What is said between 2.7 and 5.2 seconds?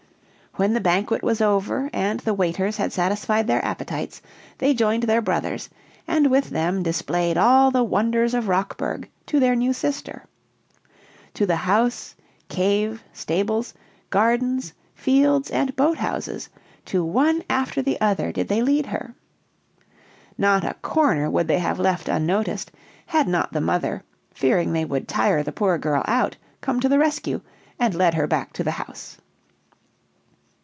had satisfied their appetites, they joined